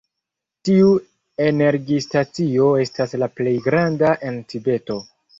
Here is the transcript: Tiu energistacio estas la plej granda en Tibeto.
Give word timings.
Tiu 0.67 0.85
energistacio 1.47 2.69
estas 2.85 3.13
la 3.25 3.27
plej 3.41 3.53
granda 3.67 4.15
en 4.31 4.41
Tibeto. 4.55 4.97